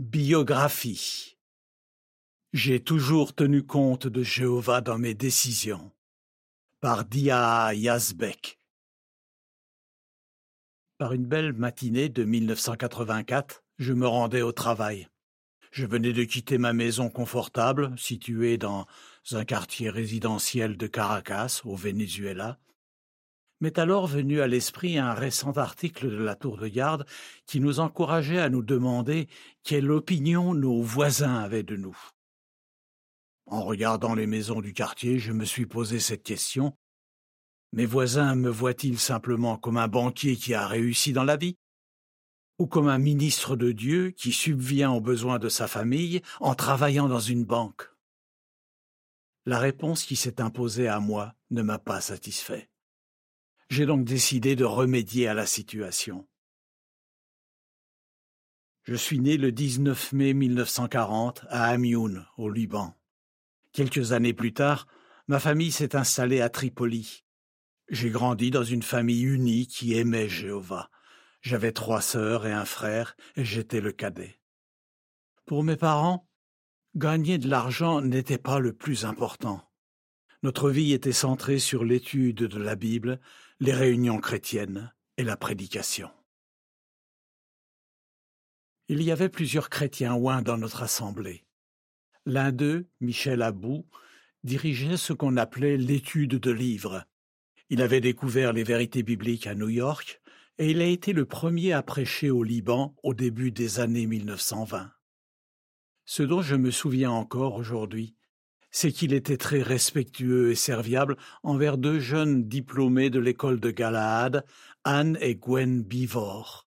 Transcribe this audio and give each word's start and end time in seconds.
Biographie 0.00 1.36
J'ai 2.54 2.82
toujours 2.82 3.34
tenu 3.34 3.66
compte 3.66 4.06
de 4.06 4.22
Jéhovah 4.22 4.80
dans 4.80 4.96
mes 4.96 5.12
décisions. 5.12 5.92
Par 6.80 7.04
Dia 7.04 7.74
Yazbek. 7.74 8.58
Par 10.96 11.12
une 11.12 11.26
belle 11.26 11.52
matinée 11.52 12.08
de 12.08 12.24
1984, 12.24 13.62
je 13.76 13.92
me 13.92 14.06
rendais 14.06 14.40
au 14.40 14.52
travail. 14.52 15.06
Je 15.70 15.84
venais 15.84 16.14
de 16.14 16.24
quitter 16.24 16.56
ma 16.56 16.72
maison 16.72 17.10
confortable, 17.10 17.92
située 17.98 18.56
dans 18.56 18.86
un 19.32 19.44
quartier 19.44 19.90
résidentiel 19.90 20.78
de 20.78 20.86
Caracas, 20.86 21.60
au 21.66 21.76
Venezuela, 21.76 22.58
m'est 23.60 23.78
alors 23.78 24.06
venu 24.06 24.40
à 24.40 24.46
l'esprit 24.46 24.98
un 24.98 25.12
récent 25.12 25.52
article 25.52 26.10
de 26.10 26.22
la 26.22 26.34
Tour 26.34 26.56
de 26.56 26.68
Garde 26.68 27.06
qui 27.46 27.60
nous 27.60 27.80
encourageait 27.80 28.40
à 28.40 28.48
nous 28.48 28.62
demander 28.62 29.28
quelle 29.62 29.90
opinion 29.90 30.54
nos 30.54 30.82
voisins 30.82 31.36
avaient 31.36 31.62
de 31.62 31.76
nous. 31.76 31.96
En 33.46 33.64
regardant 33.64 34.14
les 34.14 34.26
maisons 34.26 34.60
du 34.60 34.72
quartier, 34.72 35.18
je 35.18 35.32
me 35.32 35.44
suis 35.44 35.66
posé 35.66 35.98
cette 35.98 36.22
question. 36.22 36.76
Mes 37.72 37.86
voisins 37.86 38.34
me 38.34 38.48
voient-ils 38.48 38.98
simplement 38.98 39.56
comme 39.56 39.76
un 39.76 39.88
banquier 39.88 40.36
qui 40.36 40.54
a 40.54 40.66
réussi 40.66 41.12
dans 41.12 41.24
la 41.24 41.36
vie? 41.36 41.56
Ou 42.58 42.66
comme 42.66 42.88
un 42.88 42.98
ministre 42.98 43.56
de 43.56 43.72
Dieu 43.72 44.10
qui 44.10 44.32
subvient 44.32 44.86
aux 44.86 45.00
besoins 45.00 45.38
de 45.38 45.48
sa 45.48 45.66
famille 45.66 46.20
en 46.40 46.54
travaillant 46.54 47.08
dans 47.08 47.20
une 47.20 47.44
banque? 47.44 47.90
La 49.46 49.58
réponse 49.58 50.04
qui 50.04 50.16
s'est 50.16 50.40
imposée 50.40 50.86
à 50.86 51.00
moi 51.00 51.34
ne 51.50 51.62
m'a 51.62 51.78
pas 51.78 52.00
satisfait. 52.00 52.68
J'ai 53.70 53.86
donc 53.86 54.04
décidé 54.04 54.56
de 54.56 54.64
remédier 54.64 55.28
à 55.28 55.34
la 55.34 55.46
situation. 55.46 56.26
Je 58.82 58.96
suis 58.96 59.20
né 59.20 59.36
le 59.36 59.52
19 59.52 60.12
mai 60.12 60.34
1940 60.34 61.44
à 61.48 61.66
Amioun, 61.66 62.26
au 62.36 62.50
Liban. 62.50 62.96
Quelques 63.72 64.10
années 64.10 64.34
plus 64.34 64.52
tard, 64.52 64.88
ma 65.28 65.38
famille 65.38 65.70
s'est 65.70 65.94
installée 65.94 66.40
à 66.40 66.48
Tripoli. 66.48 67.22
J'ai 67.88 68.10
grandi 68.10 68.50
dans 68.50 68.64
une 68.64 68.82
famille 68.82 69.22
unie 69.22 69.68
qui 69.68 69.94
aimait 69.94 70.28
Jéhovah. 70.28 70.90
J'avais 71.40 71.72
trois 71.72 72.00
sœurs 72.00 72.46
et 72.46 72.52
un 72.52 72.64
frère, 72.64 73.14
et 73.36 73.44
j'étais 73.44 73.80
le 73.80 73.92
cadet. 73.92 74.40
Pour 75.46 75.62
mes 75.62 75.76
parents, 75.76 76.28
gagner 76.96 77.38
de 77.38 77.48
l'argent 77.48 78.00
n'était 78.00 78.36
pas 78.36 78.58
le 78.58 78.72
plus 78.72 79.04
important. 79.04 79.64
Notre 80.42 80.70
vie 80.70 80.92
était 80.92 81.12
centrée 81.12 81.58
sur 81.58 81.84
l'étude 81.84 82.38
de 82.38 82.58
la 82.58 82.74
Bible, 82.74 83.20
les 83.62 83.74
réunions 83.74 84.18
chrétiennes 84.18 84.90
et 85.18 85.22
la 85.22 85.36
prédication. 85.36 86.10
Il 88.88 89.02
y 89.02 89.12
avait 89.12 89.28
plusieurs 89.28 89.68
chrétiens 89.68 90.14
ouins 90.14 90.40
dans 90.40 90.56
notre 90.56 90.82
assemblée. 90.82 91.44
L'un 92.24 92.52
d'eux, 92.52 92.88
Michel 93.00 93.42
Abou, 93.42 93.86
dirigeait 94.44 94.96
ce 94.96 95.12
qu'on 95.12 95.36
appelait 95.36 95.76
l'étude 95.76 96.36
de 96.36 96.50
livres. 96.50 97.04
Il 97.68 97.82
avait 97.82 98.00
découvert 98.00 98.54
les 98.54 98.64
vérités 98.64 99.02
bibliques 99.02 99.46
à 99.46 99.54
New 99.54 99.68
York 99.68 100.22
et 100.56 100.70
il 100.70 100.80
a 100.80 100.86
été 100.86 101.12
le 101.12 101.26
premier 101.26 101.74
à 101.74 101.82
prêcher 101.82 102.30
au 102.30 102.42
Liban 102.42 102.96
au 103.02 103.12
début 103.12 103.52
des 103.52 103.78
années 103.78 104.06
1920. 104.06 104.90
Ce 106.06 106.22
dont 106.22 106.40
je 106.40 106.56
me 106.56 106.70
souviens 106.70 107.10
encore 107.10 107.56
aujourd'hui, 107.56 108.16
c'est 108.70 108.92
qu'il 108.92 109.12
était 109.12 109.36
très 109.36 109.62
respectueux 109.62 110.50
et 110.50 110.54
serviable 110.54 111.16
envers 111.42 111.78
deux 111.78 111.98
jeunes 111.98 112.44
diplômés 112.44 113.10
de 113.10 113.18
l'école 113.18 113.60
de 113.60 113.70
Galahad, 113.70 114.44
Anne 114.84 115.18
et 115.20 115.34
Gwen 115.34 115.82
Bivor. 115.82 116.68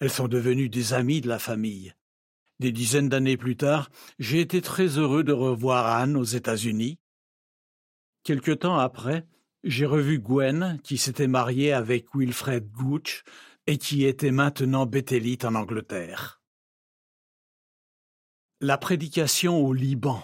Elles 0.00 0.10
sont 0.10 0.28
devenues 0.28 0.68
des 0.68 0.92
amies 0.92 1.20
de 1.20 1.28
la 1.28 1.38
famille. 1.38 1.94
Des 2.58 2.72
dizaines 2.72 3.08
d'années 3.08 3.36
plus 3.36 3.56
tard, 3.56 3.90
j'ai 4.18 4.40
été 4.40 4.62
très 4.62 4.98
heureux 4.98 5.24
de 5.24 5.32
revoir 5.32 5.86
Anne 5.86 6.16
aux 6.16 6.24
États-Unis. 6.24 6.98
Quelque 8.22 8.52
temps 8.52 8.78
après, 8.78 9.26
j'ai 9.62 9.86
revu 9.86 10.18
Gwen, 10.18 10.78
qui 10.82 10.96
s'était 10.96 11.26
mariée 11.26 11.72
avec 11.72 12.06
Wilfred 12.14 12.70
Gooch 12.70 13.24
et 13.66 13.78
qui 13.78 14.04
était 14.04 14.30
maintenant 14.30 14.86
béthélite 14.86 15.44
en 15.44 15.54
Angleterre. 15.54 16.40
La 18.60 18.78
prédication 18.78 19.58
au 19.58 19.72
Liban. 19.72 20.22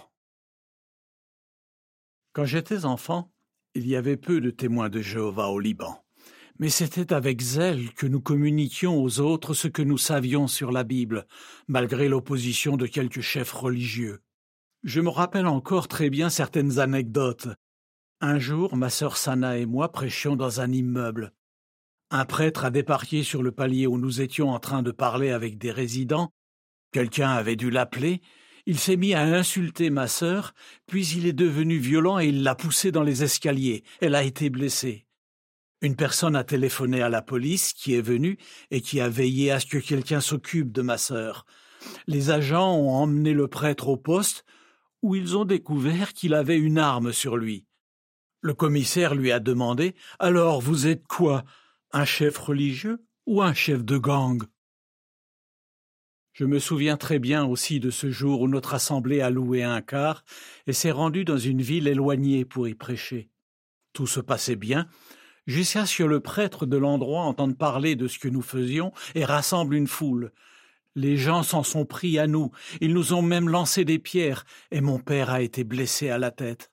Quand 2.33 2.45
j'étais 2.45 2.85
enfant, 2.85 3.31
il 3.75 3.87
y 3.87 3.95
avait 3.95 4.17
peu 4.17 4.41
de 4.41 4.49
témoins 4.49 4.89
de 4.89 5.01
Jéhovah 5.01 5.49
au 5.49 5.59
Liban, 5.59 6.03
mais 6.57 6.69
c'était 6.69 7.13
avec 7.13 7.41
zèle 7.41 7.93
que 7.93 8.07
nous 8.07 8.21
communiquions 8.21 8.99
aux 9.03 9.19
autres 9.19 9.53
ce 9.53 9.67
que 9.67 9.83
nous 9.83 9.99
savions 9.99 10.47
sur 10.47 10.71
la 10.71 10.83
Bible, 10.83 11.27
malgré 11.67 12.09
l'opposition 12.09 12.75
de 12.75 12.87
quelques 12.87 13.21
chefs 13.21 13.51
religieux. 13.51 14.19
Je 14.81 14.99
me 14.99 15.09
rappelle 15.09 15.45
encore 15.45 15.87
très 15.87 16.09
bien 16.09 16.31
certaines 16.31 16.79
anecdotes. 16.79 17.49
Un 18.19 18.39
jour, 18.39 18.75
ma 18.75 18.89
sœur 18.89 19.15
Sana 19.15 19.59
et 19.59 19.67
moi 19.67 19.91
prêchions 19.91 20.35
dans 20.35 20.59
un 20.59 20.71
immeuble. 20.71 21.33
Un 22.09 22.25
prêtre 22.25 22.65
a 22.65 22.71
débarqué 22.71 23.21
sur 23.21 23.43
le 23.43 23.51
palier 23.51 23.85
où 23.85 23.99
nous 23.99 24.21
étions 24.21 24.49
en 24.49 24.59
train 24.59 24.81
de 24.81 24.91
parler 24.91 25.29
avec 25.29 25.59
des 25.59 25.71
résidents. 25.71 26.33
Quelqu'un 26.91 27.29
avait 27.29 27.55
dû 27.55 27.69
l'appeler, 27.69 28.21
il 28.65 28.79
s'est 28.79 28.95
mis 28.95 29.13
à 29.13 29.23
insulter 29.23 29.89
ma 29.89 30.07
sœur, 30.07 30.53
puis 30.87 31.05
il 31.07 31.25
est 31.25 31.33
devenu 31.33 31.77
violent 31.77 32.19
et 32.19 32.27
il 32.27 32.43
l'a 32.43 32.55
poussée 32.55 32.91
dans 32.91 33.03
les 33.03 33.23
escaliers. 33.23 33.83
Elle 33.99 34.15
a 34.15 34.23
été 34.23 34.49
blessée. 34.49 35.05
Une 35.81 35.97
personne 35.97 36.37
a 36.37 36.45
téléphoné 36.45 37.01
à 37.01 37.09
la 37.09 37.21
police 37.21 37.73
qui 37.73 37.93
est 37.93 38.01
venue 38.01 38.37
et 38.71 38.79
qui 38.79 39.01
a 39.01 39.09
veillé 39.09 39.51
à 39.51 39.59
ce 39.59 39.65
que 39.65 39.77
quelqu'un 39.77 40.21
s'occupe 40.21 40.71
de 40.71 40.81
ma 40.81 40.97
sœur. 40.97 41.45
Les 42.07 42.29
agents 42.29 42.73
ont 42.73 42.91
emmené 42.91 43.33
le 43.33 43.49
prêtre 43.49 43.89
au 43.89 43.97
poste 43.97 44.45
où 45.01 45.15
ils 45.15 45.35
ont 45.35 45.43
découvert 45.43 46.13
qu'il 46.13 46.33
avait 46.33 46.57
une 46.57 46.77
arme 46.77 47.11
sur 47.11 47.35
lui. 47.35 47.65
Le 48.39 48.53
commissaire 48.53 49.13
lui 49.13 49.33
a 49.33 49.41
demandé 49.41 49.93
Alors 50.19 50.61
vous 50.61 50.87
êtes 50.87 51.05
quoi? 51.05 51.43
Un 51.91 52.05
chef 52.05 52.37
religieux 52.37 53.05
ou 53.25 53.41
un 53.41 53.53
chef 53.53 53.83
de 53.83 53.97
gang? 53.97 54.41
Je 56.33 56.45
me 56.45 56.57
souviens 56.57 56.97
très 56.97 57.19
bien 57.19 57.45
aussi 57.45 57.79
de 57.79 57.91
ce 57.91 58.09
jour 58.09 58.41
où 58.41 58.47
notre 58.47 58.73
assemblée 58.73 59.21
a 59.21 59.29
loué 59.29 59.61
un 59.61 59.81
car 59.81 60.23
et 60.65 60.73
s'est 60.73 60.91
rendue 60.91 61.25
dans 61.25 61.37
une 61.37 61.61
ville 61.61 61.87
éloignée 61.87 62.43
pour 62.43 62.67
y 62.67 62.73
prêcher. 62.73 63.29
Tout 63.93 64.07
se 64.07 64.19
passait 64.19 64.55
bien, 64.55 64.87
jusqu'à 65.45 65.85
ce 65.85 65.99
que 65.99 66.03
le 66.03 66.19
prêtre 66.19 66.65
de 66.65 66.77
l'endroit 66.77 67.21
entende 67.21 67.55
parler 67.55 67.95
de 67.95 68.07
ce 68.07 68.17
que 68.17 68.27
nous 68.27 68.41
faisions 68.41 68.91
et 69.13 69.25
rassemble 69.25 69.75
une 69.75 69.87
foule. 69.87 70.31
Les 70.95 71.17
gens 71.17 71.43
s'en 71.43 71.61
sont 71.61 71.85
pris 71.85 72.17
à 72.17 72.25
nous, 72.25 72.51
ils 72.81 72.93
nous 72.93 73.13
ont 73.13 73.21
même 73.21 73.49
lancé 73.49 73.85
des 73.85 73.99
pierres, 73.99 74.45
et 74.71 74.81
mon 74.81 74.99
père 74.99 75.29
a 75.29 75.41
été 75.41 75.63
blessé 75.63 76.09
à 76.09 76.17
la 76.17 76.31
tête. 76.31 76.71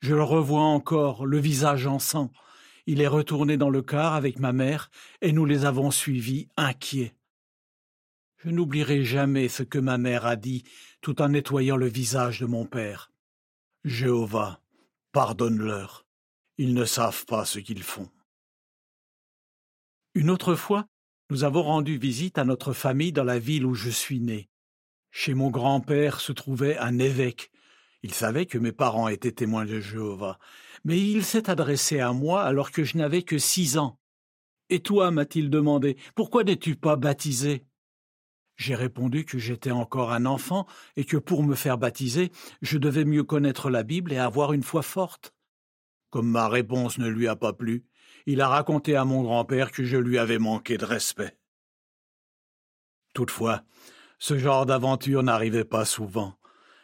Je 0.00 0.14
le 0.14 0.22
revois 0.22 0.62
encore, 0.62 1.26
le 1.26 1.38
visage 1.38 1.86
en 1.86 1.98
sang. 1.98 2.32
Il 2.86 3.00
est 3.00 3.06
retourné 3.06 3.56
dans 3.56 3.70
le 3.70 3.82
car 3.82 4.14
avec 4.14 4.40
ma 4.40 4.52
mère, 4.52 4.90
et 5.20 5.32
nous 5.32 5.44
les 5.44 5.64
avons 5.64 5.90
suivis, 5.90 6.48
inquiets. 6.56 7.14
Je 8.42 8.50
n'oublierai 8.50 9.04
jamais 9.04 9.48
ce 9.48 9.62
que 9.62 9.78
ma 9.78 9.98
mère 9.98 10.24
a 10.24 10.34
dit 10.34 10.64
tout 11.02 11.20
en 11.20 11.28
nettoyant 11.28 11.76
le 11.76 11.88
visage 11.88 12.40
de 12.40 12.46
mon 12.46 12.64
père. 12.64 13.12
Jéhovah, 13.84 14.60
pardonne-leur. 15.12 16.06
Ils 16.56 16.72
ne 16.72 16.86
savent 16.86 17.26
pas 17.26 17.44
ce 17.44 17.58
qu'ils 17.58 17.82
font. 17.82 18.10
Une 20.14 20.30
autre 20.30 20.54
fois, 20.54 20.86
nous 21.28 21.44
avons 21.44 21.62
rendu 21.62 21.98
visite 21.98 22.38
à 22.38 22.44
notre 22.44 22.72
famille 22.72 23.12
dans 23.12 23.24
la 23.24 23.38
ville 23.38 23.66
où 23.66 23.74
je 23.74 23.90
suis 23.90 24.20
né. 24.20 24.48
Chez 25.10 25.34
mon 25.34 25.50
grand-père 25.50 26.20
se 26.20 26.32
trouvait 26.32 26.78
un 26.78 26.98
évêque. 26.98 27.50
Il 28.02 28.14
savait 28.14 28.46
que 28.46 28.58
mes 28.58 28.72
parents 28.72 29.08
étaient 29.08 29.32
témoins 29.32 29.66
de 29.66 29.80
Jéhovah, 29.80 30.38
mais 30.84 30.98
il 30.98 31.24
s'est 31.24 31.50
adressé 31.50 32.00
à 32.00 32.14
moi 32.14 32.42
alors 32.42 32.70
que 32.70 32.84
je 32.84 32.96
n'avais 32.96 33.22
que 33.22 33.38
six 33.38 33.76
ans. 33.76 33.98
Et 34.70 34.80
toi, 34.80 35.10
m'a-t-il 35.10 35.50
demandé, 35.50 35.98
pourquoi 36.14 36.42
n'es-tu 36.42 36.76
pas 36.76 36.96
baptisé? 36.96 37.66
J'ai 38.60 38.74
répondu 38.74 39.24
que 39.24 39.38
j'étais 39.38 39.70
encore 39.70 40.12
un 40.12 40.26
enfant 40.26 40.66
et 40.96 41.06
que 41.06 41.16
pour 41.16 41.42
me 41.42 41.54
faire 41.54 41.78
baptiser, 41.78 42.30
je 42.60 42.76
devais 42.76 43.06
mieux 43.06 43.24
connaître 43.24 43.70
la 43.70 43.82
Bible 43.82 44.12
et 44.12 44.18
avoir 44.18 44.52
une 44.52 44.62
foi 44.62 44.82
forte. 44.82 45.32
Comme 46.10 46.28
ma 46.28 46.46
réponse 46.46 46.98
ne 46.98 47.08
lui 47.08 47.26
a 47.26 47.36
pas 47.36 47.54
plu, 47.54 47.86
il 48.26 48.42
a 48.42 48.48
raconté 48.48 48.96
à 48.96 49.06
mon 49.06 49.22
grand-père 49.22 49.72
que 49.72 49.82
je 49.82 49.96
lui 49.96 50.18
avais 50.18 50.38
manqué 50.38 50.76
de 50.76 50.84
respect. 50.84 51.38
Toutefois, 53.14 53.62
ce 54.18 54.36
genre 54.36 54.66
d'aventure 54.66 55.22
n'arrivait 55.22 55.64
pas 55.64 55.86
souvent. 55.86 56.34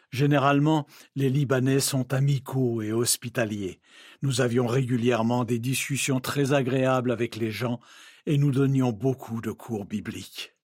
Généralement, 0.09 0.87
les 1.15 1.29
Libanais 1.29 1.79
sont 1.79 2.11
amicaux 2.11 2.81
et 2.81 2.91
hospitaliers. 2.91 3.81
Nous 4.23 4.41
avions 4.41 4.65
régulièrement 4.65 5.45
des 5.45 5.59
discussions 5.59 6.21
très 6.21 6.53
agréables 6.53 7.11
avec 7.11 7.35
les 7.35 7.51
gens 7.51 7.79
et 8.25 8.39
nous 8.39 8.51
donnions 8.51 8.91
beaucoup 8.91 9.41
de 9.41 9.51
cours 9.51 9.85
bibliques. 9.85 10.56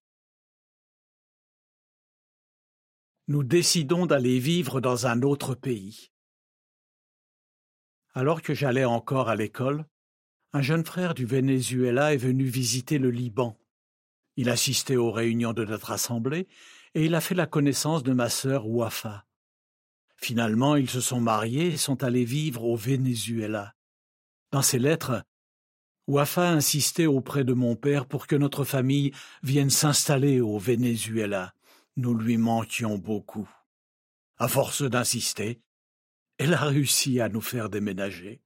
Nous 3.28 3.44
décidons 3.44 4.06
d'aller 4.06 4.40
vivre 4.40 4.82
dans 4.82 5.08
un 5.08 5.22
autre 5.22 5.56
pays. 5.56 6.12
Alors 8.14 8.42
que 8.42 8.54
j'allais 8.54 8.86
encore 8.86 9.30
à 9.30 9.36
l'école, 9.36 9.86
un 10.52 10.62
jeune 10.62 10.86
frère 10.86 11.14
du 11.14 11.26
Venezuela 11.26 12.14
est 12.14 12.18
venu 12.18 12.44
visiter 12.44 13.00
le 13.00 13.10
Liban. 13.10 13.58
Il 14.36 14.50
assistait 14.50 14.98
aux 14.98 15.12
réunions 15.12 15.54
de 15.54 15.64
notre 15.64 15.92
assemblée 15.92 16.48
et 16.96 17.06
il 17.06 17.16
a 17.16 17.22
fait 17.22 17.34
la 17.34 17.48
connaissance 17.48 18.04
de 18.04 18.14
ma 18.14 18.30
sœur 18.30 18.68
Wafa. 18.68 19.26
Finalement, 20.16 20.76
ils 20.76 20.90
se 20.90 21.02
sont 21.02 21.22
mariés 21.22 21.68
et 21.68 21.78
sont 21.78 22.04
allés 22.04 22.26
vivre 22.26 22.64
au 22.66 22.76
Venezuela. 22.76 23.74
Dans 24.52 24.62
ses 24.62 24.80
lettres, 24.80 25.24
Wafa 26.08 26.50
insistait 26.50 27.06
auprès 27.06 27.44
de 27.44 27.54
mon 27.54 27.76
père 27.76 28.06
pour 28.06 28.28
que 28.28 28.36
notre 28.36 28.64
famille 28.64 29.12
vienne 29.42 29.70
s'installer 29.70 30.42
au 30.42 30.60
Venezuela. 30.60 31.54
Nous 31.96 32.16
lui 32.16 32.38
manquions 32.38 32.98
beaucoup. 32.98 33.48
À 34.38 34.48
force 34.48 34.82
d'insister, 34.82 35.62
elle 36.40 36.56
a 36.56 36.66
réussi 36.66 37.22
à 37.22 37.30
nous 37.30 37.42
faire 37.42 37.70
déménager. 37.70 38.42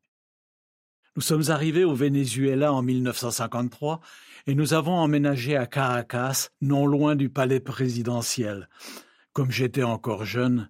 Nous 1.16 1.22
sommes 1.22 1.50
arrivés 1.50 1.86
au 1.86 1.96
Venezuela 1.96 2.74
en 2.74 2.82
1953 2.82 4.02
et 4.48 4.54
nous 4.54 4.74
avons 4.74 4.96
emménagé 4.96 5.56
à 5.56 5.66
Caracas, 5.66 6.50
non 6.60 6.86
loin 6.86 7.16
du 7.16 7.30
palais 7.30 7.62
présidentiel. 7.62 8.68
Comme 9.32 9.50
j'étais 9.50 9.84
encore 9.84 10.26
jeune, 10.26 10.70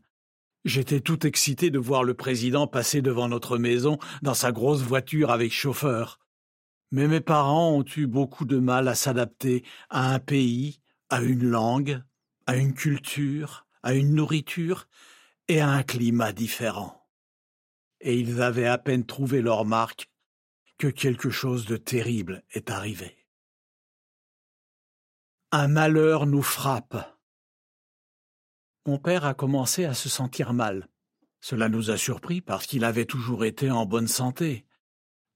j'étais 0.64 1.02
tout 1.02 1.26
excité 1.26 1.72
de 1.72 1.80
voir 1.80 2.04
le 2.04 2.14
président 2.14 2.68
passer 2.68 3.02
devant 3.02 3.28
notre 3.28 3.58
maison 3.58 3.98
dans 4.22 4.36
sa 4.36 4.52
grosse 4.52 4.82
voiture 4.82 5.32
avec 5.32 5.52
chauffeur. 5.52 6.20
Mais 6.92 7.08
mes 7.08 7.22
parents 7.22 7.72
ont 7.72 7.86
eu 7.98 8.06
beaucoup 8.06 8.46
de 8.46 8.60
mal 8.60 8.88
à 8.88 8.96
s'adapter 8.96 9.64
à 9.90 10.14
un 10.14 10.20
pays, 10.20 10.80
à 11.10 11.22
une 11.22 11.44
langue, 11.44 12.04
à 12.48 12.56
une 12.56 12.74
culture, 12.74 13.68
à 13.84 13.94
une 13.94 14.16
nourriture 14.16 14.88
et 15.48 15.60
à 15.62 15.70
un 15.70 15.84
climat 15.84 16.32
différent. 16.32 17.08
Et 18.00 18.18
ils 18.18 18.42
avaient 18.42 18.68
à 18.68 18.78
peine 18.78 19.06
trouvé 19.06 19.42
leur 19.42 19.66
marque 19.66 20.10
que 20.78 20.88
quelque 20.88 21.30
chose 21.30 21.66
de 21.66 21.78
terrible 21.78 22.44
est 22.52 22.70
arrivé. 22.70 23.28
Un 25.52 25.68
malheur 25.68 26.26
nous 26.26 26.42
frappe. 26.42 26.98
Mon 28.86 28.98
père 28.98 29.26
a 29.26 29.34
commencé 29.34 29.86
à 29.86 29.94
se 29.94 30.08
sentir 30.08 30.54
mal. 30.54 30.88
Cela 31.42 31.68
nous 31.70 31.92
a 31.92 31.98
surpris 31.98 32.42
parce 32.42 32.66
qu'il 32.66 32.84
avait 32.84 33.06
toujours 33.06 33.44
été 33.46 33.70
en 33.70 33.86
bonne 33.86 34.08
santé. 34.08 34.66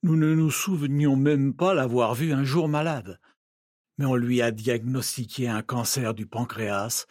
Nous 0.04 0.16
ne 0.16 0.34
nous 0.34 0.52
souvenions 0.52 1.16
même 1.16 1.54
pas 1.54 1.74
l'avoir 1.74 2.16
vu 2.16 2.32
un 2.34 2.44
jour 2.44 2.70
malade. 2.70 3.20
On 4.04 4.16
lui 4.16 4.42
a 4.42 4.52
diagnostiqué 4.52 5.48
un 5.48 5.62
cancer 5.62 6.14
du 6.14 6.26
pancréas 6.26 7.06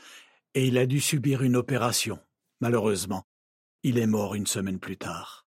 et 0.54 0.66
il 0.66 0.76
a 0.76 0.86
dû 0.86 1.00
subir 1.00 1.42
une 1.42 1.56
opération. 1.56 2.18
Malheureusement, 2.60 3.26
il 3.82 3.96
est 3.96 4.06
mort 4.06 4.34
une 4.34 4.46
semaine 4.46 4.78
plus 4.78 4.96
tard. 4.96 5.46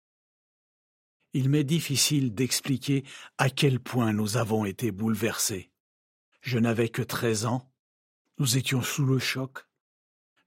Il 1.34 1.50
m'est 1.50 1.64
difficile 1.64 2.34
d'expliquer 2.34 3.04
à 3.38 3.50
quel 3.50 3.80
point 3.80 4.14
nous 4.14 4.38
avons 4.38 4.66
été 4.66 4.92
bouleversés. 4.92 5.72
Je 6.42 6.60
n'avais 6.60 6.90
que 6.90 7.02
treize 7.02 7.46
ans. 7.46 7.72
Nous 8.40 8.58
étions 8.58 8.82
sous 8.82 9.06
le 9.06 9.20
choc. 9.20 9.66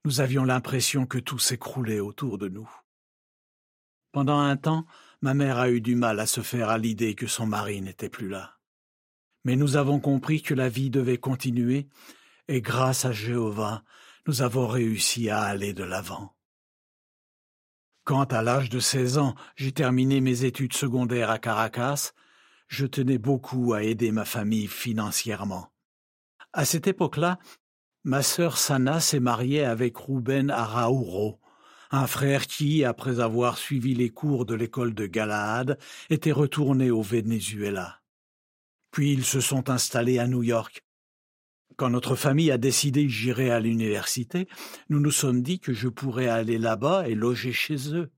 Nous 0.03 0.19
avions 0.19 0.45
l'impression 0.45 1.05
que 1.05 1.17
tout 1.17 1.39
s'écroulait 1.39 1.99
autour 1.99 2.37
de 2.37 2.47
nous. 2.47 2.69
Pendant 4.11 4.39
un 4.39 4.57
temps, 4.57 4.85
ma 5.21 5.33
mère 5.33 5.57
a 5.57 5.69
eu 5.69 5.81
du 5.81 5.95
mal 5.95 6.19
à 6.19 6.25
se 6.25 6.41
faire 6.41 6.69
à 6.69 6.77
l'idée 6.77 7.13
que 7.15 7.27
son 7.27 7.45
mari 7.45 7.81
n'était 7.81 8.09
plus 8.09 8.29
là. 8.29 8.56
Mais 9.47 9.55
nous 9.55 9.77
avons 9.77 10.01
compris 10.01 10.41
que 10.41 10.53
la 10.53 10.67
vie 10.67 10.89
devait 10.89 11.19
continuer, 11.19 11.87
et 12.49 12.59
grâce 12.59 13.05
à 13.05 13.13
Jéhovah, 13.13 13.81
nous 14.27 14.41
avons 14.41 14.67
réussi 14.67 15.29
à 15.29 15.43
aller 15.43 15.71
de 15.71 15.85
l'avant. 15.85 16.35
Quand, 18.03 18.33
à 18.33 18.41
l'âge 18.41 18.69
de 18.69 18.81
seize 18.81 19.17
ans, 19.17 19.35
j'ai 19.55 19.71
terminé 19.71 20.19
mes 20.19 20.43
études 20.43 20.73
secondaires 20.73 21.29
à 21.29 21.39
Caracas, 21.39 22.11
je 22.67 22.85
tenais 22.85 23.17
beaucoup 23.17 23.73
à 23.73 23.83
aider 23.83 24.11
ma 24.11 24.25
famille 24.25 24.67
financièrement. 24.67 25.71
À 26.51 26.65
cette 26.65 26.87
époque-là, 26.87 27.39
ma 28.03 28.23
sœur 28.23 28.57
Sana 28.57 28.99
s'est 28.99 29.21
mariée 29.21 29.63
avec 29.63 29.95
Ruben 29.95 30.51
Arauro, 30.51 31.39
un 31.91 32.05
frère 32.05 32.47
qui, 32.47 32.83
après 32.83 33.21
avoir 33.21 33.57
suivi 33.57 33.95
les 33.95 34.09
cours 34.09 34.45
de 34.45 34.55
l'école 34.55 34.93
de 34.93 35.05
Galahad, 35.05 35.79
était 36.09 36.33
retourné 36.33 36.91
au 36.91 37.01
Venezuela. 37.01 38.01
Ils 38.99 39.25
se 39.25 39.41
sont 39.41 39.69
installés 39.69 40.19
à 40.19 40.27
New 40.27 40.43
York. 40.43 40.83
Quand 41.75 41.89
notre 41.89 42.15
famille 42.15 42.51
a 42.51 42.57
décidé 42.57 43.03
que 43.05 43.11
j'irais 43.11 43.51
à 43.51 43.59
l'université, 43.59 44.47
nous 44.89 44.99
nous 44.99 45.11
sommes 45.11 45.43
dit 45.43 45.59
que 45.59 45.73
je 45.73 45.87
pourrais 45.87 46.27
aller 46.27 46.57
là-bas 46.57 47.07
et 47.07 47.13
loger 47.13 47.53
chez 47.53 47.93
eux. 47.93 48.09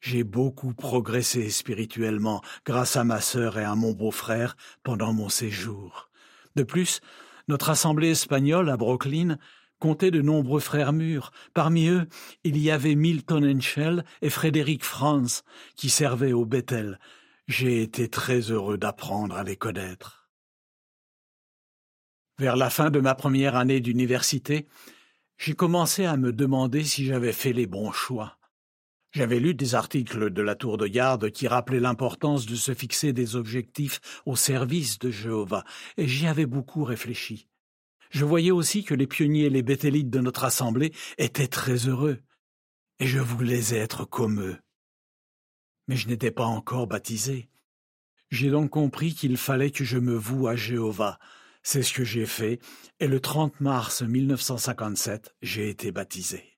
J'ai 0.00 0.22
beaucoup 0.22 0.74
progressé 0.74 1.50
spirituellement 1.50 2.42
grâce 2.64 2.96
à 2.96 3.04
ma 3.04 3.20
sœur 3.20 3.58
et 3.58 3.64
à 3.64 3.74
mon 3.74 3.92
beau-frère 3.92 4.56
pendant 4.82 5.12
mon 5.12 5.28
séjour. 5.28 6.10
De 6.54 6.62
plus, 6.62 7.00
notre 7.48 7.70
assemblée 7.70 8.10
espagnole 8.10 8.70
à 8.70 8.76
Brooklyn 8.76 9.38
comptait 9.80 10.12
de 10.12 10.22
nombreux 10.22 10.60
frères 10.60 10.92
mûrs. 10.92 11.32
Parmi 11.52 11.88
eux, 11.88 12.06
il 12.44 12.58
y 12.58 12.70
avait 12.70 12.94
Milton 12.94 13.44
Henschel 13.44 14.04
et 14.22 14.30
Frédéric 14.30 14.84
Franz, 14.84 15.42
qui 15.74 15.90
servaient 15.90 16.32
au 16.32 16.44
Bethel. 16.44 17.00
J'ai 17.46 17.82
été 17.82 18.08
très 18.08 18.40
heureux 18.50 18.78
d'apprendre 18.78 19.36
à 19.36 19.44
les 19.44 19.56
connaître. 19.56 20.30
Vers 22.38 22.56
la 22.56 22.70
fin 22.70 22.90
de 22.90 23.00
ma 23.00 23.14
première 23.14 23.54
année 23.54 23.80
d'université, 23.80 24.66
j'ai 25.36 25.54
commencé 25.54 26.06
à 26.06 26.16
me 26.16 26.32
demander 26.32 26.84
si 26.84 27.04
j'avais 27.04 27.32
fait 27.32 27.52
les 27.52 27.66
bons 27.66 27.92
choix. 27.92 28.38
J'avais 29.12 29.40
lu 29.40 29.54
des 29.54 29.74
articles 29.74 30.30
de 30.30 30.42
la 30.42 30.54
tour 30.54 30.78
de 30.78 30.86
garde 30.86 31.30
qui 31.30 31.46
rappelaient 31.46 31.80
l'importance 31.80 32.46
de 32.46 32.56
se 32.56 32.72
fixer 32.72 33.12
des 33.12 33.36
objectifs 33.36 34.00
au 34.24 34.36
service 34.36 34.98
de 34.98 35.10
Jéhovah, 35.10 35.64
et 35.98 36.08
j'y 36.08 36.26
avais 36.26 36.46
beaucoup 36.46 36.82
réfléchi. 36.82 37.46
Je 38.10 38.24
voyais 38.24 38.52
aussi 38.52 38.84
que 38.84 38.94
les 38.94 39.06
pionniers 39.06 39.44
et 39.44 39.50
les 39.50 39.62
bétélites 39.62 40.10
de 40.10 40.20
notre 40.20 40.44
assemblée 40.44 40.92
étaient 41.18 41.46
très 41.46 41.88
heureux, 41.88 42.22
et 42.98 43.06
je 43.06 43.20
voulais 43.20 43.74
être 43.74 44.04
comme 44.04 44.40
eux. 44.40 44.63
Mais 45.86 45.96
je 45.96 46.08
n'étais 46.08 46.30
pas 46.30 46.46
encore 46.46 46.86
baptisé. 46.86 47.48
J'ai 48.30 48.50
donc 48.50 48.70
compris 48.70 49.14
qu'il 49.14 49.36
fallait 49.36 49.70
que 49.70 49.84
je 49.84 49.98
me 49.98 50.14
voue 50.14 50.48
à 50.48 50.56
Jéhovah. 50.56 51.18
C'est 51.62 51.82
ce 51.82 51.92
que 51.92 52.04
j'ai 52.04 52.26
fait, 52.26 52.60
et 53.00 53.06
le 53.06 53.20
30 53.20 53.60
mars 53.60 54.02
1957, 54.02 55.34
j'ai 55.40 55.68
été 55.68 55.92
baptisé 55.92 56.54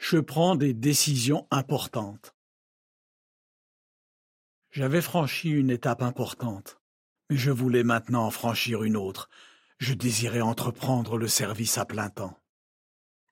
je 0.00 0.16
prends 0.16 0.56
des 0.56 0.72
décisions 0.72 1.46
importantes. 1.50 2.34
J'avais 4.70 5.02
franchi 5.02 5.50
une 5.50 5.70
étape 5.70 6.02
importante, 6.02 6.80
mais 7.28 7.36
je 7.36 7.50
voulais 7.50 7.84
maintenant 7.84 8.24
en 8.24 8.30
franchir 8.30 8.82
une 8.82 8.96
autre. 8.96 9.28
Je 9.78 9.92
désirais 9.92 10.40
entreprendre 10.40 11.18
le 11.18 11.28
service 11.28 11.76
à 11.76 11.84
plein 11.84 12.08
temps. 12.08 12.38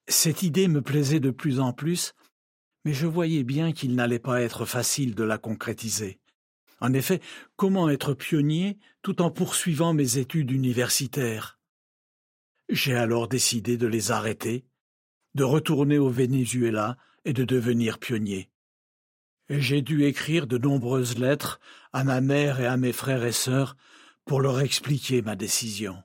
Cette 0.08 0.42
idée 0.42 0.68
me 0.68 0.82
plaisait 0.82 1.20
de 1.20 1.30
plus 1.30 1.58
en 1.58 1.72
plus, 1.72 2.14
mais 2.88 2.94
je 2.94 3.06
voyais 3.06 3.44
bien 3.44 3.72
qu'il 3.72 3.94
n'allait 3.94 4.18
pas 4.18 4.40
être 4.40 4.64
facile 4.64 5.14
de 5.14 5.22
la 5.22 5.36
concrétiser. 5.36 6.20
En 6.80 6.94
effet, 6.94 7.20
comment 7.54 7.90
être 7.90 8.14
pionnier 8.14 8.78
tout 9.02 9.20
en 9.20 9.30
poursuivant 9.30 9.92
mes 9.92 10.16
études 10.16 10.50
universitaires? 10.50 11.58
J'ai 12.70 12.94
alors 12.94 13.28
décidé 13.28 13.76
de 13.76 13.86
les 13.86 14.10
arrêter 14.10 14.64
de 15.34 15.44
retourner 15.44 15.98
au 15.98 16.08
Venezuela 16.08 16.96
et 17.26 17.34
de 17.34 17.44
devenir 17.44 17.98
pionnier. 17.98 18.48
J'ai 19.50 19.82
dû 19.82 20.04
écrire 20.04 20.46
de 20.46 20.56
nombreuses 20.56 21.18
lettres 21.18 21.60
à 21.92 22.04
ma 22.04 22.22
mère 22.22 22.58
et 22.58 22.66
à 22.66 22.78
mes 22.78 22.94
frères 22.94 23.26
et 23.26 23.32
sœurs 23.32 23.76
pour 24.24 24.40
leur 24.40 24.60
expliquer 24.60 25.20
ma 25.20 25.36
décision. 25.36 26.02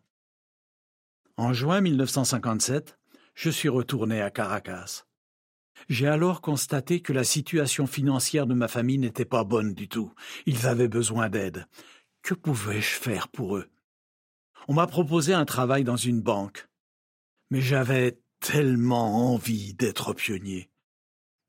En 1.38 1.54
juin 1.54 1.80
1957, 1.80 3.00
je 3.36 3.50
suis 3.50 3.70
retourné 3.70 4.22
à 4.22 4.30
Caracas. 4.30 5.06
J'ai 5.90 6.08
alors 6.08 6.42
constaté 6.42 7.02
que 7.02 7.14
la 7.14 7.24
situation 7.24 7.88
financière 7.88 8.48
de 8.48 8.54
ma 8.54 8.68
famille 8.68 8.98
n'était 8.98 9.26
pas 9.26 9.44
bonne 9.44 9.74
du 9.74 9.88
tout. 9.88 10.14
Ils 10.46 10.68
avaient 10.68 10.88
besoin 10.88 11.30
d'aide. 11.30 11.68
Que 12.22 12.34
pouvais-je 12.34 12.96
faire 12.96 13.28
pour 13.28 13.58
eux? 13.58 13.70
On 14.68 14.74
m'a 14.74 14.88
proposé 14.88 15.34
un 15.34 15.46
travail 15.46 15.84
dans 15.84 15.98
une 15.98 16.22
banque. 16.22 16.70
Mais 17.50 17.62
j'avais 17.62 18.20
tellement 18.40 19.34
envie 19.34 19.74
d'être 19.74 20.14
pionnier. 20.14 20.70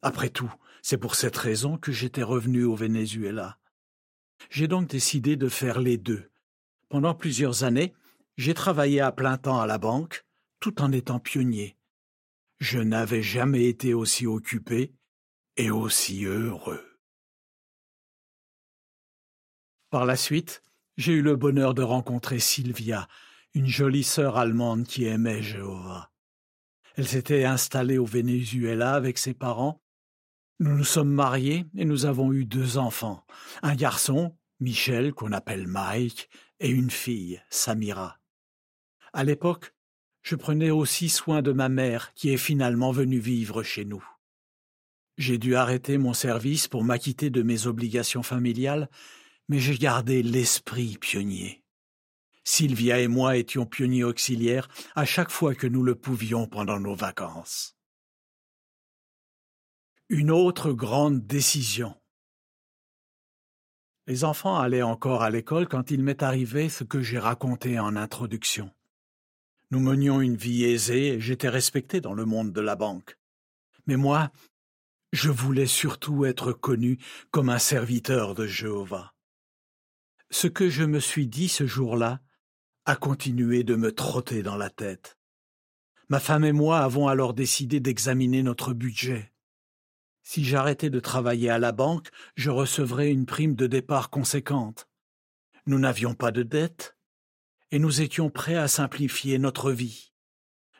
Après 0.02 0.30
tout, 0.30 0.52
c'est 0.82 0.98
pour 0.98 1.14
cette 1.14 1.36
raison 1.36 1.78
que 1.78 1.92
j'étais 1.92 2.22
revenu 2.22 2.64
au 2.64 2.74
Venezuela. 2.74 3.58
J'ai 4.50 4.68
donc 4.68 4.88
décidé 4.88 5.36
de 5.36 5.48
faire 5.48 5.80
les 5.80 5.96
deux. 5.96 6.30
Pendant 6.88 7.14
plusieurs 7.14 7.64
années, 7.64 7.94
j'ai 8.36 8.52
travaillé 8.52 9.00
à 9.00 9.12
plein 9.12 9.38
temps 9.38 9.60
à 9.60 9.66
la 9.66 9.78
banque, 9.78 10.24
tout 10.60 10.82
en 10.82 10.92
étant 10.92 11.20
pionnier. 11.20 11.76
Je 12.58 12.78
n'avais 12.78 13.22
jamais 13.22 13.66
été 13.66 13.94
aussi 13.94 14.26
occupé 14.26 14.94
et 15.56 15.70
aussi 15.70 16.24
heureux. 16.24 16.84
Par 19.90 20.06
la 20.06 20.16
suite, 20.16 20.62
j'ai 20.96 21.12
eu 21.12 21.22
le 21.22 21.36
bonheur 21.36 21.74
de 21.74 21.82
rencontrer 21.82 22.38
Sylvia, 22.38 23.08
une 23.54 23.66
jolie 23.66 24.04
sœur 24.04 24.36
allemande 24.36 24.86
qui 24.86 25.04
aimait 25.04 25.42
Jéhovah. 25.42 26.12
Elle 26.96 27.08
s'était 27.08 27.44
installée 27.44 27.98
au 27.98 28.04
Venezuela 28.04 28.94
avec 28.94 29.18
ses 29.18 29.34
parents. 29.34 29.82
Nous 30.60 30.76
nous 30.76 30.84
sommes 30.84 31.12
mariés 31.12 31.66
et 31.76 31.84
nous 31.84 32.06
avons 32.06 32.32
eu 32.32 32.44
deux 32.44 32.78
enfants, 32.78 33.24
un 33.62 33.74
garçon, 33.74 34.36
Michel, 34.60 35.12
qu'on 35.12 35.32
appelle 35.32 35.66
Mike, 35.66 36.28
et 36.60 36.68
une 36.68 36.90
fille, 36.90 37.42
Samira. 37.50 38.18
À 39.12 39.24
l'époque, 39.24 39.74
je 40.24 40.36
prenais 40.36 40.70
aussi 40.70 41.10
soin 41.10 41.42
de 41.42 41.52
ma 41.52 41.68
mère 41.68 42.12
qui 42.14 42.30
est 42.30 42.38
finalement 42.38 42.90
venue 42.90 43.18
vivre 43.18 43.62
chez 43.62 43.84
nous. 43.84 44.04
J'ai 45.18 45.38
dû 45.38 45.54
arrêter 45.54 45.98
mon 45.98 46.14
service 46.14 46.66
pour 46.66 46.82
m'acquitter 46.82 47.30
de 47.30 47.42
mes 47.42 47.66
obligations 47.66 48.22
familiales, 48.22 48.88
mais 49.48 49.60
j'ai 49.60 49.76
gardé 49.76 50.22
l'esprit 50.22 50.96
pionnier. 50.98 51.62
Sylvia 52.42 53.00
et 53.00 53.06
moi 53.06 53.36
étions 53.36 53.66
pionniers 53.66 54.02
auxiliaires 54.02 54.68
à 54.94 55.04
chaque 55.04 55.30
fois 55.30 55.54
que 55.54 55.66
nous 55.66 55.82
le 55.82 55.94
pouvions 55.94 56.46
pendant 56.46 56.80
nos 56.80 56.94
vacances. 56.94 57.76
Une 60.08 60.30
autre 60.30 60.72
grande 60.72 61.26
décision. 61.26 61.94
Les 64.06 64.24
enfants 64.24 64.58
allaient 64.58 64.82
encore 64.82 65.22
à 65.22 65.30
l'école 65.30 65.68
quand 65.68 65.90
il 65.90 66.02
m'est 66.02 66.22
arrivé 66.22 66.68
ce 66.70 66.84
que 66.84 67.02
j'ai 67.02 67.18
raconté 67.18 67.78
en 67.78 67.94
introduction. 67.96 68.70
Nous 69.74 69.80
menions 69.80 70.20
une 70.20 70.36
vie 70.36 70.62
aisée 70.62 71.14
et 71.14 71.20
j'étais 71.20 71.48
respecté 71.48 72.00
dans 72.00 72.14
le 72.14 72.24
monde 72.24 72.52
de 72.52 72.60
la 72.60 72.76
banque. 72.76 73.18
Mais 73.88 73.96
moi, 73.96 74.30
je 75.12 75.30
voulais 75.30 75.66
surtout 75.66 76.24
être 76.26 76.52
connu 76.52 77.00
comme 77.32 77.48
un 77.48 77.58
serviteur 77.58 78.36
de 78.36 78.46
Jéhovah. 78.46 79.14
Ce 80.30 80.46
que 80.46 80.70
je 80.70 80.84
me 80.84 81.00
suis 81.00 81.26
dit 81.26 81.48
ce 81.48 81.66
jour-là 81.66 82.20
a 82.84 82.94
continué 82.94 83.64
de 83.64 83.74
me 83.74 83.90
trotter 83.90 84.44
dans 84.44 84.56
la 84.56 84.70
tête. 84.70 85.18
Ma 86.08 86.20
femme 86.20 86.44
et 86.44 86.52
moi 86.52 86.78
avons 86.78 87.08
alors 87.08 87.34
décidé 87.34 87.80
d'examiner 87.80 88.44
notre 88.44 88.74
budget. 88.74 89.32
Si 90.22 90.44
j'arrêtais 90.44 90.88
de 90.88 91.00
travailler 91.00 91.50
à 91.50 91.58
la 91.58 91.72
banque, 91.72 92.10
je 92.36 92.50
recevrais 92.50 93.10
une 93.10 93.26
prime 93.26 93.56
de 93.56 93.66
départ 93.66 94.10
conséquente. 94.10 94.88
Nous 95.66 95.80
n'avions 95.80 96.14
pas 96.14 96.30
de 96.30 96.44
dette, 96.44 96.96
et 97.74 97.80
nous 97.80 98.02
étions 98.02 98.30
prêts 98.30 98.54
à 98.54 98.68
simplifier 98.68 99.36
notre 99.40 99.72
vie. 99.72 100.12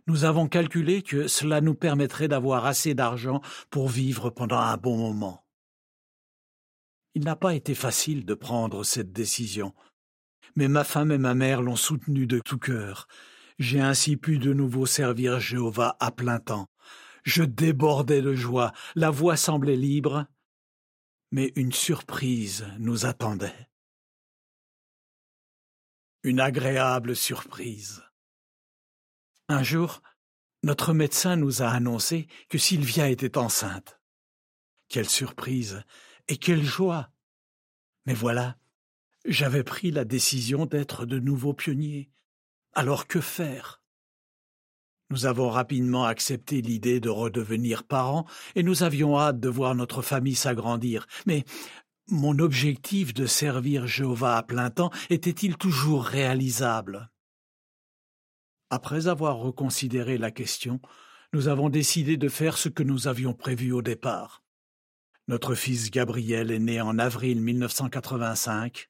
Nous 0.07 0.25
avons 0.25 0.47
calculé 0.47 1.03
que 1.03 1.27
cela 1.27 1.61
nous 1.61 1.75
permettrait 1.75 2.29
d'avoir 2.29 2.67
assez 2.67 2.95
d'argent 2.95 3.43
pour 3.69 3.89
vivre 3.89 4.31
pendant 4.31 4.61
un 4.61 4.77
bon 4.77 4.97
moment. 4.97 5.45
Il 7.17 7.25
n'a 7.25 7.35
pas 7.35 7.57
été 7.57 7.75
facile 7.75 8.25
de 8.25 8.35
prendre 8.35 8.85
cette 8.85 9.13
décision, 9.13 9.75
mais 10.55 10.69
ma 10.69 10.85
femme 10.85 11.11
et 11.11 11.19
ma 11.19 11.35
mère 11.35 11.63
l'ont 11.63 11.75
soutenu 11.75 12.29
de 12.29 12.39
tout 12.39 12.59
cœur. 12.59 13.09
J'ai 13.59 13.81
ainsi 13.81 14.17
pu 14.17 14.39
de 14.39 14.53
nouveau 14.53 14.87
servir 14.87 15.41
Jéhovah 15.41 15.97
à 15.99 16.13
plein 16.13 16.39
temps. 16.39 16.69
Je 17.25 17.43
débordais 17.43 18.23
de 18.23 18.35
joie, 18.35 18.71
la 18.95 19.11
voie 19.11 19.37
semblait 19.37 19.75
libre, 19.75 20.27
mais 21.33 21.53
une 21.57 21.73
surprise 21.73 22.69
nous 22.79 23.05
attendait. 23.05 23.69
Une 26.25 26.41
agréable 26.41 27.15
surprise. 27.15 28.03
Un 29.51 29.63
jour, 29.63 30.01
notre 30.63 30.95
médecin 30.95 31.37
nous 31.37 31.61
a 31.61 31.69
annoncé 31.69 32.29
que 32.49 32.57
Sylvia 32.57 33.11
était 33.11 33.37
enceinte. 33.37 34.01
Quelle 34.89 35.09
surprise 35.09 35.83
et 36.29 36.39
quelle 36.39 36.65
joie. 36.65 37.11
Mais 38.07 38.15
voilà, 38.15 38.57
j'avais 39.27 39.65
pris 39.65 39.91
la 39.91 40.07
décision 40.07 40.65
d'être 40.65 41.05
de 41.05 41.19
nouveau 41.19 41.53
pionnier. 41.53 42.11
Alors 42.73 43.07
que 43.07 43.21
faire? 43.21 43.83
Nous 45.11 45.27
avons 45.27 45.51
rapidement 45.51 46.07
accepté 46.07 46.63
l'idée 46.63 47.01
de 47.01 47.11
redevenir 47.11 47.85
parents 47.85 48.25
et 48.55 48.63
nous 48.63 48.83
avions 48.83 49.19
hâte 49.19 49.41
de 49.41 49.51
voir 49.51 49.75
notre 49.75 50.01
famille 50.01 50.35
s'agrandir. 50.35 51.07
Mais 51.27 51.45
mon 52.09 52.39
objectif 52.39 53.15
de 53.15 53.27
servir 53.27 53.87
Jéhovah 53.87 54.37
à 54.37 54.43
plein 54.43 54.71
temps 54.71 54.91
était-il 55.11 55.57
toujours 55.57 56.05
réalisable? 56.05 57.11
Après 58.71 59.07
avoir 59.09 59.37
reconsidéré 59.37 60.19
la 60.19 60.31
question, 60.31 60.81
nous 61.33 61.49
avons 61.49 61.69
décidé 61.69 62.17
de 62.17 62.29
faire 62.29 62.57
ce 62.57 62.69
que 62.69 62.83
nous 62.83 63.09
avions 63.09 63.35
prévu 63.35 63.73
au 63.73 63.83
départ. 63.83 64.43
Notre 65.29 65.55
fils 65.55 65.91
Gabriel 65.91 66.51
est 66.51 66.59
né 66.59 66.81
en 66.81 66.99
avril 66.99 67.41
1985 67.41 68.89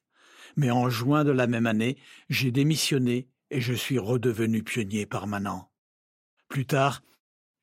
mais 0.55 0.71
en 0.71 0.89
juin 0.89 1.23
de 1.23 1.31
la 1.31 1.47
même 1.47 1.67
année, 1.67 1.97
j'ai 2.29 2.51
démissionné 2.51 3.27
et 3.51 3.61
je 3.61 3.73
suis 3.73 3.99
redevenu 3.99 4.63
pionnier 4.63 5.05
permanent. 5.05 5.71
Plus 6.47 6.65
tard, 6.65 7.01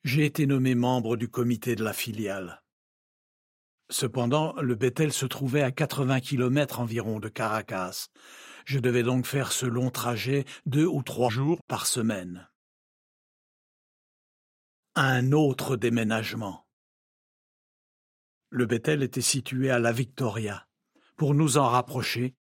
j'ai 0.05 0.25
été 0.25 0.47
nommé 0.47 0.75
membre 0.75 1.17
du 1.17 1.29
comité 1.29 1.75
de 1.75 1.85
la 1.85 1.93
filiale. 1.93 2.62
Cependant, 3.91 4.55
le 4.61 4.75
Bethel 4.75 5.13
se 5.13 5.27
trouvait 5.27 5.63
à 5.63 5.71
80 5.71 6.21
kilomètres 6.21 6.81
environ 6.81 7.21
de 7.21 7.29
Caracas. 7.29 8.09
Je 8.65 8.79
devais 8.79 9.03
donc 9.03 9.27
faire 9.27 9.53
ce 9.53 9.67
long 9.67 9.91
trajet 9.91 10.45
deux 10.67 10.87
ou 10.87 11.03
trois 11.03 11.31
jours 11.31 11.61
par 11.67 11.87
semaine. 11.87 12.49
Un 14.95 15.33
autre 15.33 15.77
déménagement. 15.77 16.67
Le 18.51 18.67
Bethel 18.67 19.03
était 19.03 19.23
situé 19.23 19.71
à 19.71 19.79
La 19.79 19.93
Victoria. 19.93 20.69
Pour 21.17 21.35
nous 21.35 21.57
en 21.57 21.69
rapprocher, 21.69 22.35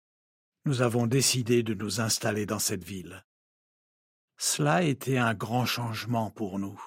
nous 0.64 0.82
avons 0.82 1.06
décidé 1.06 1.62
de 1.62 1.74
nous 1.74 2.00
installer 2.00 2.46
dans 2.46 2.58
cette 2.58 2.84
ville. 2.84 3.24
Cela 4.36 4.82
était 4.82 5.18
un 5.18 5.34
grand 5.34 5.66
changement 5.66 6.30
pour 6.30 6.58
nous. 6.58 6.80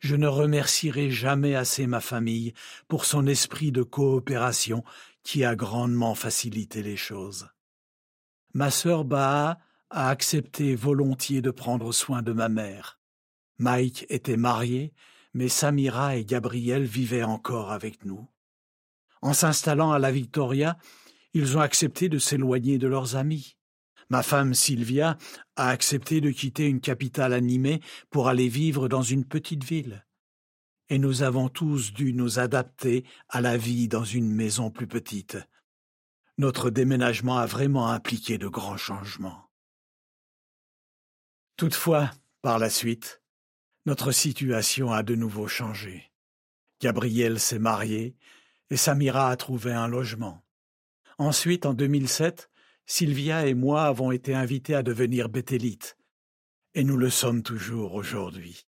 Je 0.00 0.16
ne 0.16 0.26
remercierai 0.26 1.10
jamais 1.10 1.54
assez 1.54 1.86
ma 1.86 2.00
famille 2.00 2.54
pour 2.88 3.04
son 3.04 3.26
esprit 3.26 3.70
de 3.70 3.82
coopération 3.82 4.82
qui 5.22 5.44
a 5.44 5.54
grandement 5.54 6.14
facilité 6.14 6.82
les 6.82 6.96
choses. 6.96 7.48
Ma 8.54 8.70
sœur 8.70 9.04
Baa 9.04 9.58
a 9.90 10.08
accepté 10.08 10.74
volontiers 10.74 11.42
de 11.42 11.50
prendre 11.50 11.92
soin 11.92 12.22
de 12.22 12.32
ma 12.32 12.48
mère. 12.48 12.98
Mike 13.58 14.06
était 14.08 14.38
marié, 14.38 14.92
mais 15.34 15.48
Samira 15.48 16.16
et 16.16 16.24
Gabriel 16.24 16.84
vivaient 16.84 17.22
encore 17.22 17.70
avec 17.70 18.04
nous. 18.04 18.26
En 19.22 19.34
s'installant 19.34 19.92
à 19.92 19.98
la 19.98 20.10
Victoria, 20.10 20.78
ils 21.34 21.56
ont 21.56 21.60
accepté 21.60 22.08
de 22.08 22.18
s'éloigner 22.18 22.78
de 22.78 22.88
leurs 22.88 23.16
amis. 23.16 23.56
Ma 24.10 24.24
femme 24.24 24.54
Sylvia 24.54 25.16
a 25.54 25.68
accepté 25.68 26.20
de 26.20 26.30
quitter 26.30 26.66
une 26.66 26.80
capitale 26.80 27.32
animée 27.32 27.80
pour 28.10 28.28
aller 28.28 28.48
vivre 28.48 28.88
dans 28.88 29.02
une 29.02 29.24
petite 29.24 29.62
ville. 29.62 30.04
Et 30.88 30.98
nous 30.98 31.22
avons 31.22 31.48
tous 31.48 31.92
dû 31.92 32.12
nous 32.12 32.40
adapter 32.40 33.04
à 33.28 33.40
la 33.40 33.56
vie 33.56 33.86
dans 33.86 34.04
une 34.04 34.28
maison 34.28 34.70
plus 34.70 34.88
petite. 34.88 35.38
Notre 36.38 36.70
déménagement 36.70 37.38
a 37.38 37.46
vraiment 37.46 37.88
impliqué 37.88 38.36
de 38.36 38.48
grands 38.48 38.76
changements. 38.76 39.48
Toutefois, 41.56 42.10
par 42.42 42.58
la 42.58 42.70
suite, 42.70 43.22
notre 43.86 44.10
situation 44.10 44.92
a 44.92 45.04
de 45.04 45.14
nouveau 45.14 45.46
changé. 45.46 46.10
Gabriel 46.80 47.38
s'est 47.38 47.58
marié 47.58 48.16
et 48.70 48.76
Samira 48.76 49.30
a 49.30 49.36
trouvé 49.36 49.72
un 49.72 49.86
logement. 49.86 50.42
Ensuite, 51.18 51.66
en 51.66 51.74
2007, 51.74 52.50
Sylvia 52.92 53.46
et 53.46 53.54
moi 53.54 53.84
avons 53.84 54.10
été 54.10 54.34
invités 54.34 54.74
à 54.74 54.82
devenir 54.82 55.28
bétélites, 55.28 55.96
et 56.74 56.82
nous 56.82 56.96
le 56.96 57.08
sommes 57.08 57.44
toujours 57.44 57.94
aujourd'hui. 57.94 58.66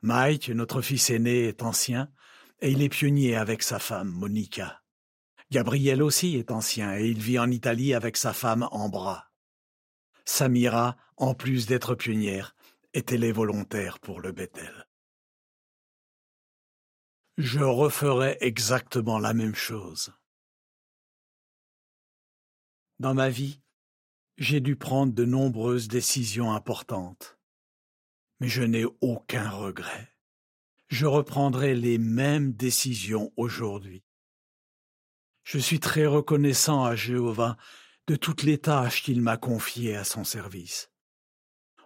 Mike, 0.00 0.48
notre 0.48 0.80
fils 0.80 1.10
aîné, 1.10 1.44
est 1.44 1.62
ancien, 1.62 2.10
et 2.60 2.70
il 2.70 2.80
est 2.80 2.88
pionnier 2.88 3.36
avec 3.36 3.62
sa 3.62 3.78
femme, 3.78 4.08
Monica. 4.08 4.82
Gabriel 5.50 6.02
aussi 6.02 6.36
est 6.36 6.50
ancien, 6.50 6.96
et 6.96 7.06
il 7.06 7.20
vit 7.20 7.38
en 7.38 7.50
Italie 7.50 7.92
avec 7.92 8.16
sa 8.16 8.32
femme 8.32 8.66
Ambra. 8.70 9.30
Samira, 10.24 10.96
en 11.18 11.34
plus 11.34 11.66
d'être 11.66 11.94
pionnière, 11.94 12.56
était 12.94 13.18
les 13.18 13.32
volontaires 13.32 13.98
pour 13.98 14.22
le 14.22 14.32
Bethel. 14.32 14.88
Je 17.36 17.60
referai 17.60 18.38
exactement 18.40 19.18
la 19.18 19.34
même 19.34 19.54
chose. 19.54 20.14
Dans 23.00 23.14
ma 23.14 23.28
vie, 23.28 23.60
j'ai 24.38 24.60
dû 24.60 24.76
prendre 24.76 25.12
de 25.12 25.24
nombreuses 25.24 25.88
décisions 25.88 26.52
importantes. 26.52 27.38
Mais 28.40 28.48
je 28.48 28.62
n'ai 28.62 28.84
aucun 29.00 29.50
regret. 29.50 30.12
Je 30.88 31.06
reprendrai 31.06 31.74
les 31.74 31.98
mêmes 31.98 32.52
décisions 32.52 33.32
aujourd'hui. 33.36 34.04
Je 35.42 35.58
suis 35.58 35.80
très 35.80 36.06
reconnaissant 36.06 36.84
à 36.84 36.94
Jéhovah 36.94 37.56
de 38.06 38.16
toutes 38.16 38.42
les 38.42 38.58
tâches 38.58 39.02
qu'il 39.02 39.20
m'a 39.20 39.36
confiées 39.36 39.96
à 39.96 40.04
son 40.04 40.24
service. 40.24 40.90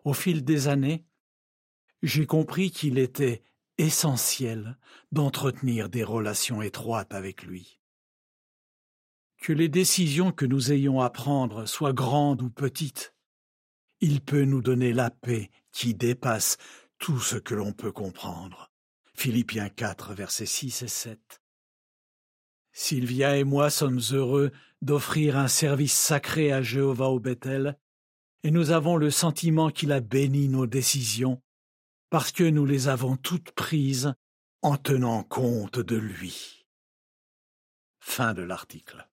Au 0.05 0.13
fil 0.13 0.45
des 0.45 0.69
années, 0.69 1.07
j'ai 2.03 2.27
compris 2.27 2.71
qu'il 2.71 2.99
était 2.99 3.43
essentiel 3.79 4.79
d'entretenir 5.13 5.89
des 5.89 6.05
relations 6.05 6.63
étroites 6.63 7.15
avec 7.15 7.43
lui. 7.43 7.78
Que 9.41 9.53
les 9.53 9.69
décisions 9.69 10.33
que 10.33 10.45
nous 10.45 10.73
ayons 10.73 11.01
à 11.01 11.11
prendre 11.11 11.67
soient 11.67 11.93
grandes 11.93 12.43
ou 12.43 12.51
petites, 12.51 13.15
il 14.01 14.21
peut 14.21 14.45
nous 14.45 14.63
donner 14.63 14.93
la 14.93 15.11
paix 15.11 15.51
qui 15.73 15.95
dépasse 15.95 16.57
tout 16.99 17.21
ce 17.21 17.37
que 17.37 17.55
l'on 17.55 17.73
peut 17.73 17.93
comprendre. 17.93 18.71
Philippiens 19.15 19.69
4, 19.69 20.15
versets 20.15 20.47
6 20.47 20.83
et 20.83 20.89
7. 20.89 21.43
Sylvia 22.73 23.37
et 23.37 23.45
moi 23.45 23.71
sommes 23.71 24.01
heureux 24.13 24.53
d'offrir 24.83 25.37
un 25.37 25.49
service 25.49 25.95
sacré 25.95 26.53
à 26.53 26.63
Jéhovah 26.63 27.09
au 27.09 27.19
Bethel, 27.19 27.77
et 28.45 28.53
nous 28.53 28.71
avons 28.71 28.97
le 28.97 29.11
sentiment 29.11 29.71
qu'il 29.71 29.91
a 29.91 30.01
béni 30.01 30.49
nos 30.49 30.67
décisions, 30.67 31.43
parce 32.11 32.31
que 32.31 32.45
nous 32.45 32.65
les 32.65 32.87
avons 32.87 33.17
toutes 33.17 33.51
prises 33.51 34.15
en 34.63 34.77
tenant 34.77 35.25
compte 35.25 35.81
de 35.81 35.97
lui. 35.97 36.67
Fin 37.99 38.35
de 38.35 38.43
l'article. 38.43 39.08